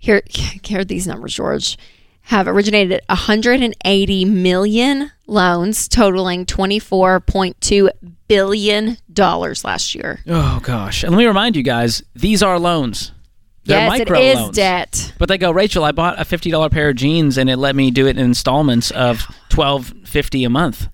[0.00, 1.78] here, here these numbers, George,
[2.22, 7.90] have originated 180 million loans totaling 24.2
[8.28, 10.20] billion dollars last year.
[10.26, 11.02] Oh gosh!
[11.02, 13.12] And let me remind you guys, these are loans.
[13.64, 14.56] They're yes, it micro is loans.
[14.56, 15.12] debt.
[15.18, 15.84] But they go, Rachel.
[15.84, 18.24] I bought a fifty dollar pair of jeans, and it let me do it in
[18.24, 20.88] installments of twelve fifty a month.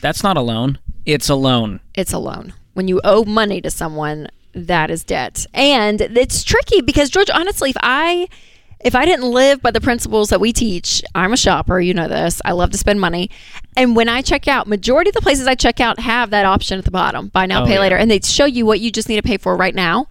[0.00, 0.78] That's not a loan.
[1.04, 1.80] It's a loan.
[1.94, 2.54] It's a loan.
[2.74, 5.46] When you owe money to someone, that is debt.
[5.54, 8.28] And it's tricky because George, honestly, if I
[8.80, 12.08] if I didn't live by the principles that we teach, I'm a shopper, you know
[12.08, 12.40] this.
[12.44, 13.30] I love to spend money.
[13.76, 16.78] And when I check out, majority of the places I check out have that option
[16.78, 17.80] at the bottom, buy now, Oh, pay yeah.
[17.80, 20.06] later, and they show you what you just need to pay for right now.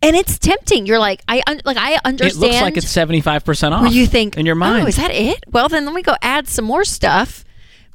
[0.00, 0.86] And it's tempting.
[0.86, 2.44] You're like, I un- like I understand.
[2.44, 3.82] It looks like it's seventy five percent off.
[3.82, 4.84] where you think in your oh, mind.
[4.84, 5.42] Oh, is that it?
[5.48, 7.44] Well, then let me go add some more stuff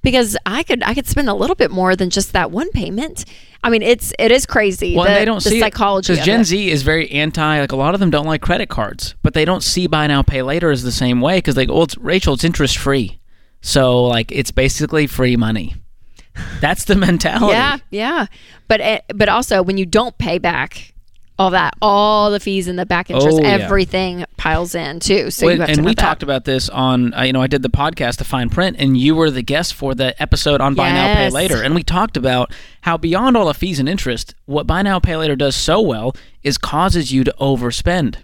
[0.04, 3.26] because I could I could spend a little bit more than just that one payment.
[3.64, 4.96] I mean, it's it is crazy.
[4.96, 6.46] Well, the, they don't the see psychology because Gen it.
[6.46, 7.62] Z is very anti.
[7.62, 10.22] Like a lot of them don't like credit cards, but they don't see buy now
[10.22, 13.20] pay later as the same way because they go, "Well, it's, Rachel, it's interest free,
[13.62, 15.76] so like it's basically free money."
[16.60, 17.54] That's the mentality.
[17.54, 18.26] Yeah, yeah.
[18.68, 20.93] But eh, but also when you don't pay back
[21.40, 23.50] all that, all the fees and the back interest, Oh, yeah.
[23.50, 25.32] everything piles in too.
[25.32, 26.02] So Well, you have and to we that.
[26.02, 28.96] talked about this on, uh, you know, I did the podcast, The Fine Print, and
[28.98, 31.64] you were the guest for the episode on Buy Now, Pay Later.
[31.64, 35.16] And we talked about how beyond all the fees and interest, what Buy Now, Pay
[35.18, 38.18] Later does so well is causes you to overspend.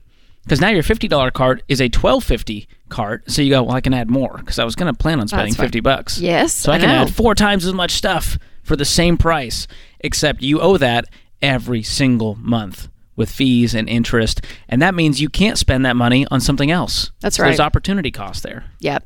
[0.43, 3.29] Because now your $50 cart is a $12.50 cart.
[3.29, 5.27] So you go, well, I can add more because I was going to plan on
[5.27, 5.53] spending.
[5.53, 6.19] 50 bucks.
[6.19, 6.95] Yes, So I, I can know.
[6.95, 9.67] add four times as much stuff for the same price,
[9.99, 11.05] except you owe that
[11.41, 12.87] every single month
[13.19, 14.41] with fees and interest.
[14.67, 17.11] And that means you can't spend that money on something else.
[17.19, 18.63] That's So There's opportunity cost there.
[18.79, 19.05] Yep.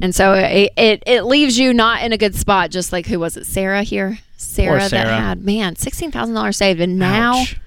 [0.00, 3.18] And so it, it it leaves you not in a good spot, just like who
[3.18, 4.18] was it, Sarah here?
[4.36, 5.06] Sarah, Sarah.
[5.08, 7.60] that had man sixteen thousand dollars saved, and now Ouch.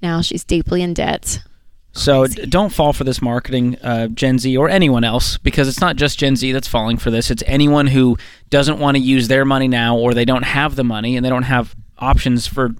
[0.00, 1.42] now she's deeply in debt.
[1.92, 5.80] So d- don't fall for this marketing, uh, Gen Z or anyone else, because it's
[5.80, 7.30] not just Gen Z that's falling for this.
[7.30, 8.16] It's anyone who
[8.50, 11.30] doesn't want to use their money now, or they don't have the money and they
[11.30, 12.74] don't have options for,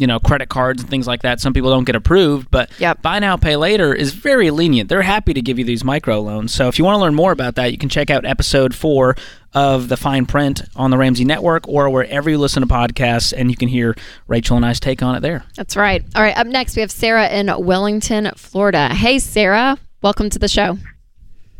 [0.00, 1.40] you know, credit cards and things like that.
[1.40, 3.02] Some people don't get approved, but Yep.
[3.02, 4.88] buy now, pay later is very lenient.
[4.88, 6.52] They're happy to give you these micro loans.
[6.52, 9.14] So if you want to learn more about that, you can check out episode four
[9.52, 13.50] of the Fine Print on the Ramsey Network or wherever you listen to podcasts, and
[13.50, 13.94] you can hear
[14.26, 15.44] Rachel and I's take on it there.
[15.54, 16.02] That's right.
[16.14, 16.36] All right.
[16.36, 18.88] Up next, we have Sarah in Wellington, Florida.
[18.94, 19.76] Hey, Sarah.
[20.02, 20.78] Welcome to the show.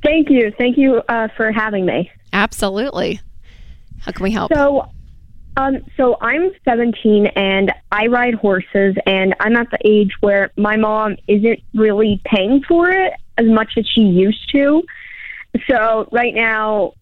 [0.03, 0.51] Thank you.
[0.57, 2.11] Thank you uh, for having me.
[2.33, 3.21] Absolutely.
[4.01, 4.51] How can we help?
[4.55, 4.89] So,
[5.61, 10.77] um, so I'm 17 and I ride horses, and I'm at the age where my
[10.77, 14.83] mom isn't really paying for it as much as she used to.
[15.69, 16.95] So right now,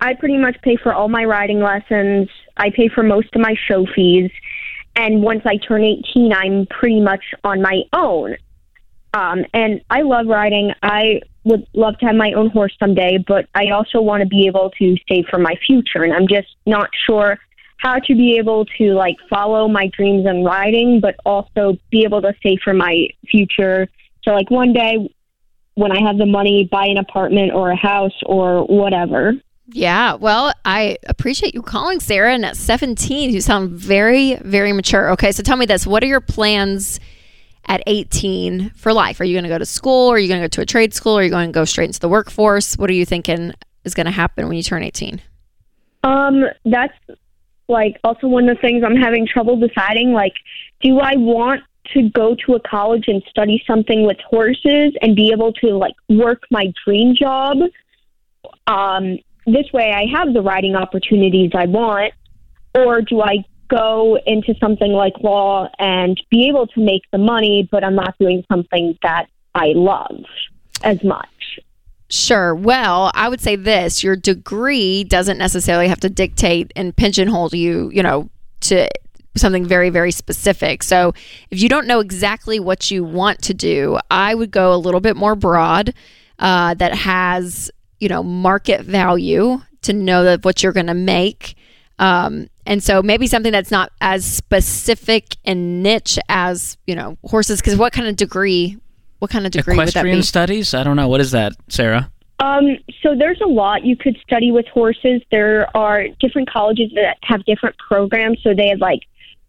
[0.00, 2.28] I pretty much pay for all my riding lessons.
[2.56, 4.30] I pay for most of my show fees,
[4.96, 8.36] and once I turn 18, I'm pretty much on my own.
[9.12, 10.72] Um, and I love riding.
[10.82, 14.46] I would love to have my own horse someday, but I also want to be
[14.46, 16.04] able to save for my future.
[16.04, 17.38] And I'm just not sure
[17.80, 22.20] how to be able to like follow my dreams in writing, but also be able
[22.22, 23.88] to save for my future.
[24.22, 25.12] So like one day
[25.74, 29.32] when I have the money, buy an apartment or a house or whatever.
[29.72, 32.34] Yeah, well, I appreciate you calling, Sarah.
[32.34, 35.10] And at 17, you sound very, very mature.
[35.12, 37.00] Okay, so tell me this what are your plans
[37.66, 39.20] at 18 for life?
[39.20, 40.10] Are you going to go to school?
[40.10, 41.16] Are you going to go to a trade school?
[41.16, 42.76] Are you going to go straight into the workforce?
[42.76, 43.52] What are you thinking
[43.84, 45.22] is going to happen when you turn 18?
[46.02, 46.94] Um, that's
[47.70, 50.12] like also one of the things I'm having trouble deciding.
[50.12, 50.34] Like,
[50.80, 51.62] do I want
[51.94, 55.94] to go to a college and study something with horses and be able to like
[56.08, 57.58] work my dream job?
[58.66, 62.12] Um, this way I have the riding opportunities I want,
[62.74, 67.68] or do I go into something like law and be able to make the money,
[67.70, 70.24] but I'm not doing something that I love
[70.82, 71.28] as much?
[72.10, 72.54] Sure.
[72.54, 77.90] Well, I would say this your degree doesn't necessarily have to dictate and pigeonhole you,
[77.94, 78.28] you know,
[78.62, 78.88] to
[79.36, 80.82] something very, very specific.
[80.82, 81.14] So
[81.50, 85.00] if you don't know exactly what you want to do, I would go a little
[85.00, 85.94] bit more broad
[86.40, 87.70] uh, that has,
[88.00, 91.54] you know, market value to know that what you're going to make.
[92.00, 97.60] Um, and so maybe something that's not as specific and niche as, you know, horses.
[97.60, 98.78] Because what kind of degree,
[99.20, 100.22] what kind of degree would that Equestrian be?
[100.22, 100.74] studies?
[100.74, 101.08] I don't know.
[101.08, 102.10] What is that, Sarah?
[102.40, 105.22] Um, so there's a lot you could study with horses.
[105.30, 108.38] There are different colleges that have different programs.
[108.42, 109.00] So they have like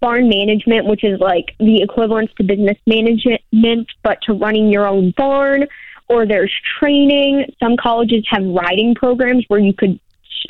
[0.02, 5.14] barn management, which is like the equivalent to business management, but to running your own
[5.16, 5.68] barn.
[6.10, 7.54] Or there's training.
[7.64, 9.98] Some colleges have riding programs where you could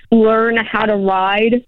[0.10, 1.64] learn how to ride.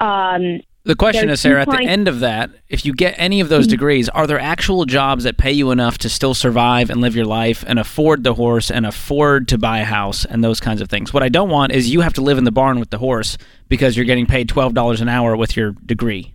[0.00, 3.40] Um, The question There's is, Sarah, at the end of that, if you get any
[3.40, 3.70] of those mm-hmm.
[3.70, 7.24] degrees, are there actual jobs that pay you enough to still survive and live your
[7.24, 10.90] life and afford the horse and afford to buy a house and those kinds of
[10.90, 11.10] things?
[11.10, 13.38] What I don't want is you have to live in the barn with the horse
[13.68, 16.34] because you're getting paid $12 an hour with your degree.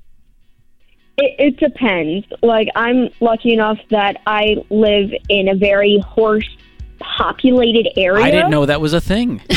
[1.19, 2.25] It, it depends.
[2.41, 6.49] Like I'm lucky enough that I live in a very horse
[6.99, 8.23] populated area.
[8.23, 9.41] I didn't know that was a thing.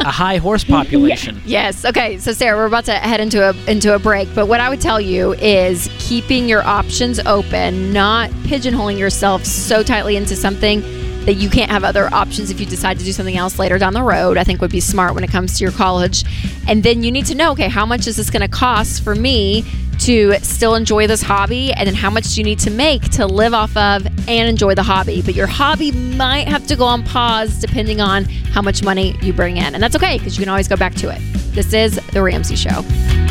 [0.00, 1.40] a high horse population.
[1.44, 1.84] Yes.
[1.84, 2.18] Okay.
[2.18, 4.80] So Sarah, we're about to head into a into a break, but what I would
[4.80, 10.80] tell you is keeping your options open, not pigeonholing yourself so tightly into something
[11.26, 13.92] that you can't have other options if you decide to do something else later down
[13.92, 14.38] the road.
[14.38, 16.24] I think would be smart when it comes to your college.
[16.66, 19.14] And then you need to know, okay, how much is this going to cost for
[19.14, 19.64] me
[20.00, 23.26] to still enjoy this hobby and then how much do you need to make to
[23.26, 25.22] live off of and enjoy the hobby.
[25.22, 29.32] But your hobby might have to go on pause depending on how much money you
[29.32, 29.74] bring in.
[29.74, 31.20] And that's okay because you can always go back to it.
[31.54, 33.29] This is The Ramsey Show.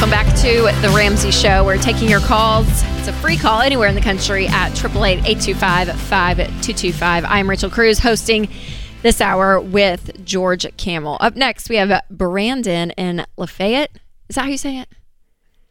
[0.00, 1.64] To The Ramsey Show.
[1.64, 2.66] We're taking your calls.
[2.98, 7.24] It's a free call anywhere in the country at 888-825-5225.
[7.26, 8.48] I'm Rachel Cruze hosting
[9.02, 11.16] this hour with George Kamel.
[11.20, 13.90] Up next, we have Brandon in Lafayette.
[14.28, 14.88] Is that how you say it?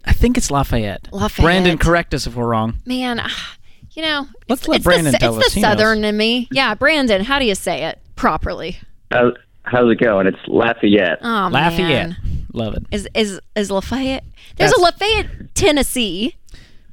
[0.03, 1.07] I think it's Lafayette.
[1.13, 1.45] Lafayette.
[1.45, 2.75] Brandon, correct us if we're wrong.
[2.85, 3.55] Man, ah,
[3.91, 5.53] you know, Let's it's, let it's Brandon the, tell it's us.
[5.53, 5.71] the He knows.
[5.77, 6.49] southern in me.
[6.51, 8.79] Yeah, Brandon, how do you say it properly?
[9.11, 9.31] How,
[9.63, 10.27] how's it going?
[10.27, 11.19] It's Lafayette.
[11.21, 12.09] Oh, Lafayette.
[12.09, 12.17] man.
[12.55, 12.83] Love it.
[12.91, 14.23] Is is is Lafayette?
[14.55, 16.35] There's a Lafayette, Tennessee.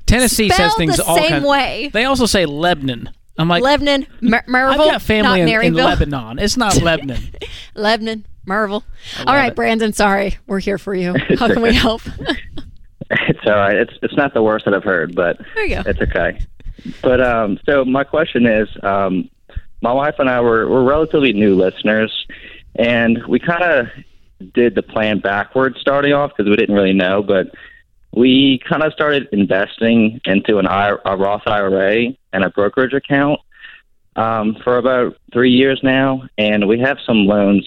[0.07, 1.91] Tennessee says Spelled things the all same kinds- way.
[1.93, 3.11] They also say Lebanon.
[3.39, 6.39] I'm like, Lebanon, Mer- I've got family not in, in Lebanon.
[6.39, 7.19] It's not Lebanon.
[7.75, 8.85] Lebanon, Merville.
[9.27, 9.57] All right, it.
[9.57, 9.93] Brandon.
[9.95, 11.15] Sorry, we're here for you.
[11.39, 12.03] How can we help?
[13.29, 13.77] It's all right.
[13.77, 15.91] It's it's not the worst that I've heard, but There you go.
[15.91, 16.41] it's okay.
[17.03, 19.29] But um, so my question is, um,
[19.83, 22.11] my wife and I were we're relatively new listeners,
[22.77, 23.87] and we kind of
[24.53, 27.53] did the plan backwards starting off because we didn't really know, but
[28.13, 33.41] we kind of started investing into an I, a Roth IRA and a brokerage account
[34.17, 37.67] um, for about three years now, and we have some loans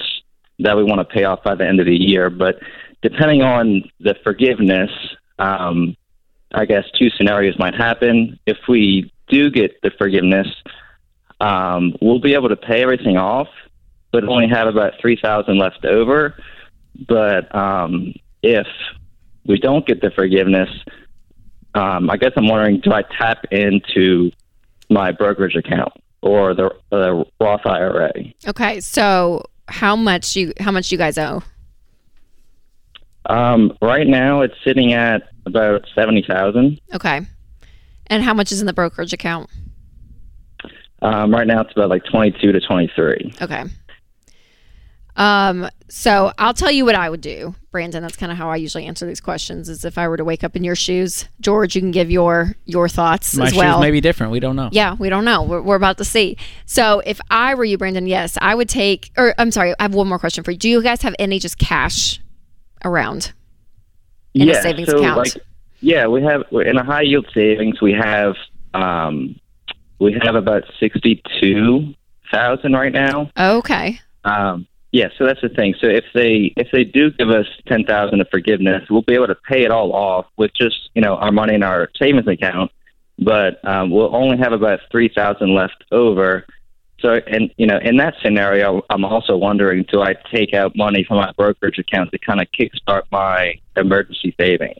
[0.60, 2.30] that we want to pay off by the end of the year.
[2.30, 2.60] But
[3.02, 4.92] depending on the forgiveness,
[5.40, 5.98] um,
[6.54, 8.40] I guess two scenarios might happen.
[8.46, 10.48] If we do get the forgiveness,
[11.42, 13.48] um, we'll be able to pay everything off,
[14.12, 16.36] but only have about three thousand left over.
[17.08, 18.67] But um, if
[19.47, 20.69] we don't get the forgiveness,
[21.73, 24.31] um, I guess I'm wondering: do I tap into
[24.89, 28.12] my brokerage account or the, the Roth IRA?
[28.47, 31.43] Okay, so how much you how much you guys owe?
[33.27, 36.79] Um, right now, it's sitting at about seventy thousand.
[36.93, 37.21] Okay,
[38.08, 39.49] and how much is in the brokerage account?
[41.01, 43.34] Um, right now, it's about like twenty-two to twenty-three.
[43.41, 43.65] Okay.
[45.17, 48.01] Um, so I'll tell you what I would do, Brandon.
[48.01, 49.69] That's kind of how I usually answer these questions.
[49.69, 52.56] Is if I were to wake up in your shoes, George, you can give your
[52.65, 53.80] your thoughts My as shoes well.
[53.80, 54.32] may be different.
[54.32, 54.69] We don't know.
[54.71, 55.43] Yeah, we don't know.
[55.43, 56.38] We're, we're about to see.
[56.65, 59.12] So if I were you, Brandon, yes, I would take.
[59.17, 60.58] Or I'm sorry, I have one more question for you.
[60.58, 62.19] Do you guys have any just cash
[62.84, 63.32] around
[64.34, 65.17] in a savings so account?
[65.17, 65.38] like
[65.80, 67.82] yeah, we have we're in a high yield savings.
[67.82, 68.36] We have
[68.73, 69.39] um,
[69.99, 71.93] we have about sixty-two
[72.32, 73.32] thousand right now.
[73.38, 73.99] okay.
[74.25, 75.75] Um, yeah, so that's the thing.
[75.81, 79.27] So if they if they do give us ten thousand of forgiveness, we'll be able
[79.27, 82.71] to pay it all off with just you know our money in our savings account.
[83.19, 86.45] But um, we'll only have about three thousand left over.
[86.99, 91.03] So and you know in that scenario, I'm also wondering, do I take out money
[91.05, 94.79] from my brokerage account to kind of kickstart my emergency savings?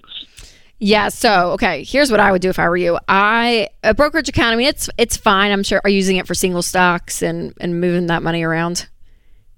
[0.80, 1.10] Yeah.
[1.10, 2.98] So, okay, here's what I would do if I were you.
[3.10, 4.54] I a brokerage account.
[4.54, 5.52] I mean, it's it's fine.
[5.52, 5.82] I'm sure.
[5.84, 8.88] Are using it for single stocks and and moving that money around?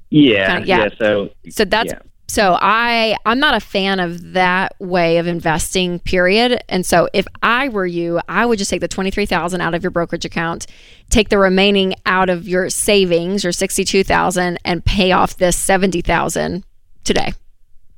[0.09, 0.83] Yeah, Kinda- yeah.
[0.83, 0.89] yeah.
[0.99, 1.99] So So that's Yeah.
[2.27, 5.99] so I I'm not a fan of that way of investing.
[5.99, 6.61] Period.
[6.69, 9.73] And so if I were you, I would just take the twenty three thousand out
[9.73, 10.67] of your brokerage account,
[11.09, 15.57] take the remaining out of your savings, your sixty two thousand, and pay off this
[15.57, 16.63] seventy thousand
[17.03, 17.33] today,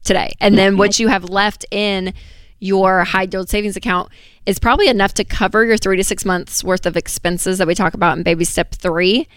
[0.04, 0.80] today, and then mm-hmm.
[0.80, 2.14] what you have left in
[2.60, 4.12] your high yield savings account
[4.46, 7.76] is probably enough to cover your three to six months worth of expenses that we
[7.76, 9.28] talk about in baby step three.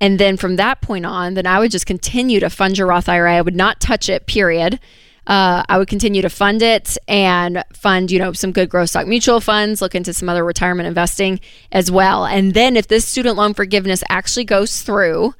[0.00, 3.08] And then from that point on, then I would just continue to fund your Roth
[3.08, 3.36] IRA.
[3.36, 4.80] I would not touch it, period.
[5.26, 9.06] Uh, I would continue to fund it and fund, you know, some good growth stock
[9.06, 11.40] mutual funds, look into some other retirement investing
[11.72, 12.26] as well.
[12.26, 15.34] And then if this student loan forgiveness actually goes through,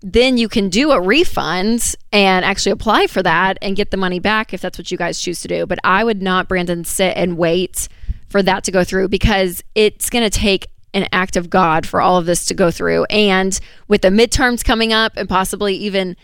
[0.00, 4.20] then you can do a refund and actually apply for that and get the money
[4.20, 5.66] back if that's what you guys choose to do.
[5.66, 7.88] But I would not, Brandon, sit and wait
[8.28, 12.00] for that to go through because it's going to take an act of God for
[12.00, 13.04] all of this to go through.
[13.04, 16.16] And with the midterms coming up and possibly even,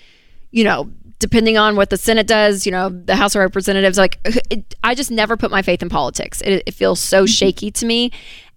[0.51, 4.19] you know, depending on what the Senate does, you know, the House of Representatives, like
[4.25, 6.41] it, I just never put my faith in politics.
[6.41, 7.27] It, it feels so mm-hmm.
[7.27, 8.11] shaky to me.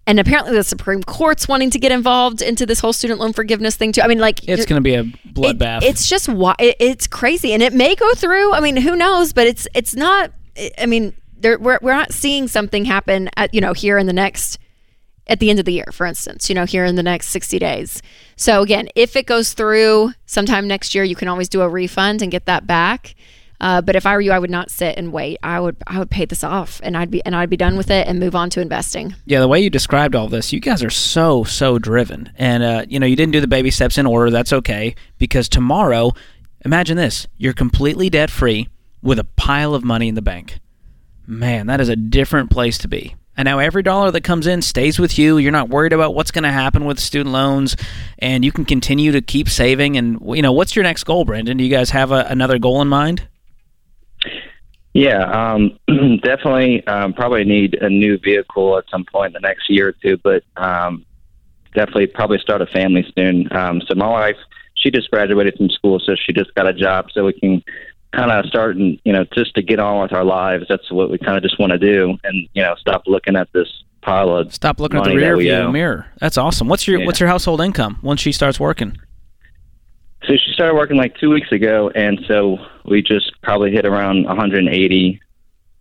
[0.08, 3.76] And apparently the Supreme Court's wanting to get involved into this whole student loan forgiveness
[3.76, 4.00] thing too.
[4.00, 5.82] I mean, like It's going to be a it- bloodbath.
[5.82, 8.54] it's just why it, it's crazy, and it may go through.
[8.54, 9.32] I mean, who knows?
[9.32, 10.32] But it's it's not.
[10.78, 14.12] I mean, there, we're we're not seeing something happen at you know here in the
[14.12, 14.58] next
[15.26, 16.48] at the end of the year, for instance.
[16.48, 18.02] You know, here in the next sixty days.
[18.36, 22.22] So again, if it goes through sometime next year, you can always do a refund
[22.22, 23.14] and get that back.
[23.60, 25.38] Uh, but if I were you, I would not sit and wait.
[25.42, 27.90] I would I would pay this off, and I'd be and I'd be done with
[27.90, 29.14] it and move on to investing.
[29.24, 32.84] Yeah, the way you described all this, you guys are so so driven, and uh,
[32.88, 34.30] you know you didn't do the baby steps in order.
[34.30, 36.12] That's okay because tomorrow,
[36.64, 38.68] imagine this: you're completely debt free
[39.00, 40.58] with a pile of money in the bank.
[41.26, 43.16] Man, that is a different place to be.
[43.36, 45.38] And now every dollar that comes in stays with you.
[45.38, 47.76] You're not worried about what's going to happen with student loans,
[48.18, 49.96] and you can continue to keep saving.
[49.96, 51.58] And you know, what's your next goal, Brendan?
[51.58, 53.28] Do you guys have a, another goal in mind?
[54.94, 55.78] Yeah, um,
[56.22, 56.86] definitely.
[56.86, 60.16] Um, probably need a new vehicle at some point in the next year or two,
[60.16, 61.04] but um,
[61.74, 63.54] definitely probably start a family soon.
[63.54, 64.38] Um, so my wife,
[64.74, 67.62] she just graduated from school, so she just got a job, so we can
[68.14, 70.66] kind of starting, you know just to get on with our lives.
[70.68, 73.48] That's what we kind of just want to do, and you know stop looking at
[73.52, 73.68] this
[74.02, 75.72] pile of Stop looking at the money rear view owe.
[75.72, 76.06] mirror.
[76.20, 76.68] That's awesome.
[76.68, 77.06] What's your Yeah.
[77.06, 78.96] What's your household income once she starts working?
[80.26, 84.24] So she started working like two weeks ago, and so we just probably hit around
[84.24, 85.20] 180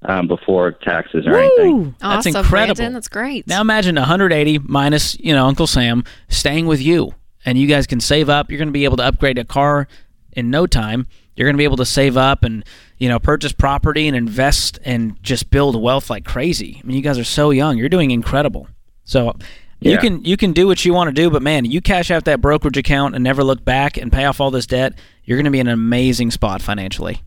[0.03, 1.95] um, before taxes or anything.
[1.99, 2.75] That's Awesome, incredible.
[2.75, 2.93] Brandon.
[2.93, 3.47] That's great.
[3.47, 7.99] Now imagine 180 minus, you know, Uncle Sam staying with you, and you guys can
[7.99, 8.51] save up.
[8.51, 9.87] You're going to be able to upgrade a car
[10.33, 11.07] in no time.
[11.35, 12.63] You're going to be able to save up and,
[12.97, 16.79] you know, purchase property and invest and just build wealth like crazy.
[16.81, 17.77] I mean, you guys are so young.
[17.77, 18.67] You're doing incredible.
[19.03, 19.35] So
[19.81, 19.97] you Yeah.
[19.97, 22.39] can you can do what you want to do, but man, you cash out that
[22.41, 24.93] brokerage account and never look back and pay off all this debt.
[25.25, 27.21] You're going to be in an amazing spot financially.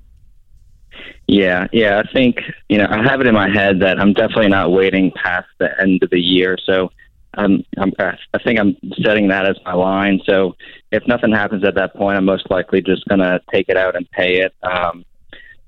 [1.26, 2.02] Yeah, yeah.
[2.04, 2.38] I think
[2.70, 5.68] you know I have it in my head that I'm definitely not waiting past the
[5.80, 6.56] end of the year.
[6.64, 6.90] So
[7.38, 10.20] I'm, I'm I think I'm setting that as my line.
[10.26, 10.54] So
[10.92, 14.10] if nothing happens at that point, I'm most likely just gonna take it out and
[14.10, 14.54] pay it.
[14.62, 15.04] Um,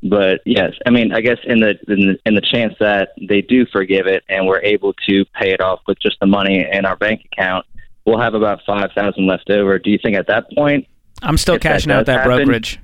[0.02, 3.40] but yes, I mean, I guess in the, in the in the chance that they
[3.42, 6.84] do forgive it and we're able to pay it off with just the money in
[6.86, 7.66] our bank account,
[8.06, 9.78] we'll have about five thousand left over.
[9.78, 10.86] Do you think at that point?
[11.22, 12.80] I'm still If that cashing out that happen- brokerage.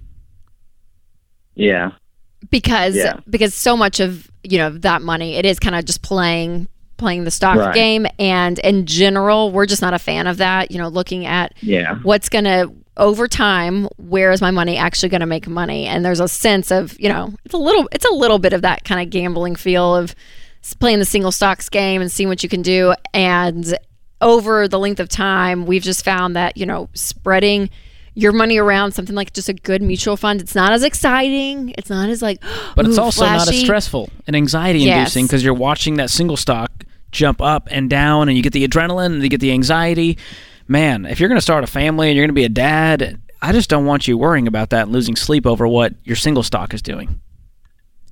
[1.54, 1.92] Yeah,
[2.50, 3.20] because Yeah.
[3.28, 7.24] because so much of you know that money it is kind of just playing playing
[7.24, 7.74] the stock Right.
[7.74, 11.52] game and in general we're just not a fan of that you know looking at
[11.60, 11.96] yeah.
[12.02, 16.04] what's going to over time where is my money actually going to make money and
[16.04, 18.84] there's a sense of you know it's a little it's a little bit of that
[18.84, 20.14] kind of gambling feel of
[20.80, 23.76] playing the single stocks game and seeing what you can do and
[24.22, 27.68] over the length of time we've just found that you know spreading
[28.14, 31.90] your money around something like just a good mutual fund it's not as exciting it's
[31.90, 32.40] not as like
[32.74, 34.98] But it's ooh, also not as stressful and anxiety Yes.
[34.98, 36.72] inducing because you're watching that single stock
[37.12, 40.18] jump up and down and you get the adrenaline and you get the anxiety.
[40.68, 43.20] Man, if you're going to start a family and you're going to be a dad,
[43.40, 46.42] I just don't want you worrying about that and losing sleep over what your single
[46.42, 47.20] stock is doing.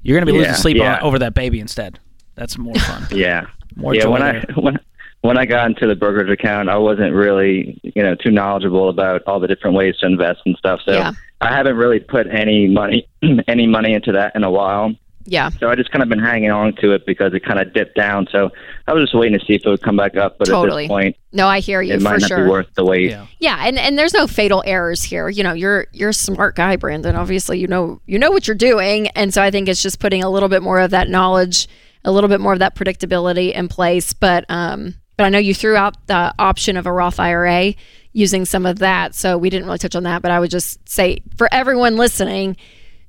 [0.03, 0.97] You're going to be Yeah, losing sleep yeah.
[0.97, 1.99] on, over that baby instead.
[2.34, 3.07] That's more fun.
[3.11, 3.47] Yeah.
[3.76, 4.45] More yeah, when there.
[4.49, 4.78] I when
[5.22, 9.22] when I got into the brokerage account, I wasn't really you know too knowledgeable about
[9.26, 10.80] all the different ways to invest and stuff.
[10.84, 11.12] So Yeah.
[11.40, 13.09] I haven't really put any money
[13.49, 14.95] any money into that in a while.
[15.27, 17.72] Yeah So I just kind of been hanging on to it because it kind of
[17.72, 18.27] dipped down.
[18.31, 18.51] So
[18.87, 20.39] I was just waiting to see if it would come back up.
[20.39, 20.85] But Totally.
[20.85, 22.85] at this point, no i hear you it for might not sure be worth the
[22.85, 23.11] wait.
[23.11, 23.27] Yeah.
[23.39, 25.29] Yeah, and, and there's no fatal errors here.
[25.29, 27.16] You know, you're you're a smart guy, Brandon.
[27.16, 30.22] Obviously, you know you know what you're doing, and so I think it's just putting
[30.22, 31.68] a little bit more of that knowledge,
[32.05, 34.12] a little bit more of that predictability in place.
[34.12, 37.75] But um, but I know you threw out the option of a Roth IRA
[38.12, 40.22] using some of that, so we didn't really touch on that.
[40.22, 42.57] But I would just say for everyone listening,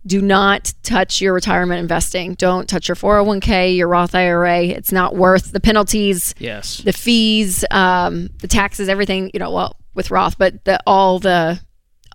[0.08, 2.36] do not touch your retirement investing.
[2.36, 4.64] Don't touch your 401k, your Roth IRA.
[4.66, 6.78] It's not worth the penalties Yes.
[6.78, 11.60] the fees, um, the taxes, everything, you know, well, with Roth, but the all the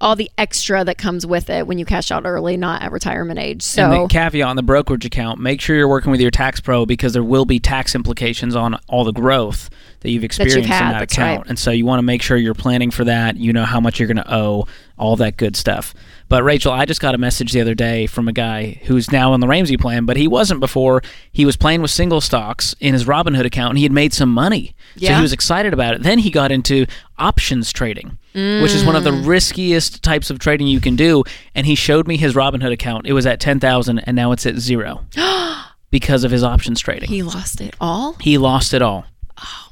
[0.02, 3.38] all the extra that comes with it when you cash out early, not at retirement
[3.38, 3.60] age.
[3.62, 6.58] So and the caveat on the brokerage account, make sure you're working with your tax
[6.58, 9.68] pro because there will be tax implications on all the growth
[10.00, 11.40] that you've experienced had, in that account.
[11.42, 11.48] right.
[11.48, 13.36] And so you want to make sure you're planning for that.
[13.36, 14.66] You know how much you're going to owe,
[14.98, 15.94] all that good stuff.
[16.28, 19.32] But Rachel, I just got a message the other day from a guy who's now
[19.32, 21.02] on the Ramsey plan, but he wasn't before.
[21.32, 24.30] He was playing with single stocks in his Robinhood account and he had made some
[24.32, 24.74] money.
[24.96, 26.02] So he was excited about it.
[26.02, 26.86] Then he got into
[27.18, 29.26] options trading, which is one of the Mm.
[29.26, 31.24] riskiest types of trading you can do.
[31.54, 33.06] And he showed me his Robinhood account.
[33.06, 35.04] It was at 10,000 and now it's at zero
[35.90, 37.08] because of his options trading.
[37.08, 38.14] he lost it all.
[38.20, 39.04] He lost it all.
[39.42, 39.69] Oh.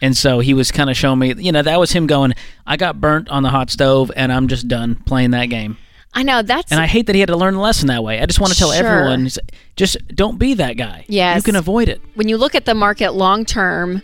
[0.00, 2.34] And so he was kind of showing me, you know, that was him going,
[2.66, 5.76] I got burnt on the hot stove and I'm just done playing that game.
[6.14, 8.20] I know that's And I hate that he had to learn the lesson that way.
[8.20, 8.86] I just want to tell Sure.
[8.86, 9.28] everyone
[9.76, 11.04] just don't be that guy.
[11.08, 11.36] Yes.
[11.36, 12.00] You can avoid it.
[12.14, 14.02] when you look at the market long term.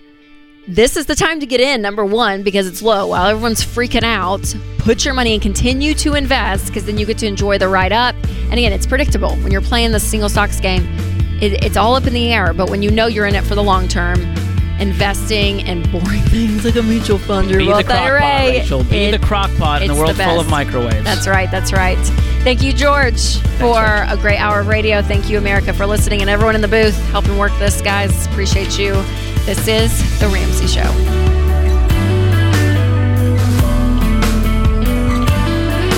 [0.66, 3.09] This is the time to get in, number one, because it's low.
[3.09, 7.18] While everyone's freaking out, put your money and continue to invest because then you get
[7.18, 8.14] to enjoy the ride up.
[8.45, 9.36] And again, it's predictable.
[9.36, 10.86] When you're playing the single stocks game,
[11.42, 12.55] it, it's all up in the air.
[12.55, 14.18] But when you know you're in it for the long term,
[14.81, 18.85] investing and boring things like a mutual fund or Be the pot, Rachel.
[18.85, 21.05] Be it- the crock pot in the world the full of microwaves.
[21.05, 21.51] That's right.
[21.51, 21.99] That's right.
[22.45, 25.01] Thank you, George, for a great hour of radio.
[25.03, 28.27] Thank you, America, for listening, and everyone in the booth helping work this, guys.
[28.27, 28.93] Appreciate you.
[29.47, 31.34] This is The Ramsey Show.